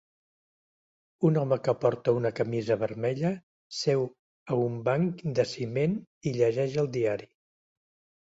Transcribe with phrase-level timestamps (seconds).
[1.27, 3.29] Un home que porta una camisa vermella
[3.81, 4.07] seu
[4.55, 5.93] a un banc de ciment
[6.31, 7.29] i llegeix el diari.